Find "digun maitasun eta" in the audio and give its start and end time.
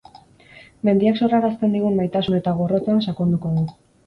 1.77-2.55